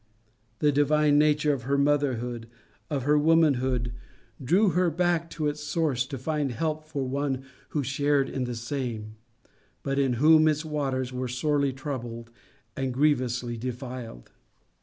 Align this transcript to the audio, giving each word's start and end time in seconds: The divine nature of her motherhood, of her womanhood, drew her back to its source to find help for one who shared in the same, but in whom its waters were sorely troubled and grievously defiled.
The 0.57 0.71
divine 0.71 1.19
nature 1.19 1.53
of 1.53 1.61
her 1.61 1.77
motherhood, 1.77 2.47
of 2.89 3.03
her 3.03 3.19
womanhood, 3.19 3.93
drew 4.43 4.69
her 4.69 4.89
back 4.89 5.29
to 5.29 5.45
its 5.45 5.61
source 5.63 6.07
to 6.07 6.17
find 6.17 6.51
help 6.51 6.83
for 6.87 7.03
one 7.07 7.43
who 7.69 7.83
shared 7.83 8.27
in 8.27 8.45
the 8.45 8.55
same, 8.55 9.13
but 9.83 9.99
in 9.99 10.13
whom 10.13 10.47
its 10.47 10.65
waters 10.65 11.13
were 11.13 11.27
sorely 11.27 11.71
troubled 11.71 12.31
and 12.75 12.95
grievously 12.95 13.57
defiled. 13.57 14.31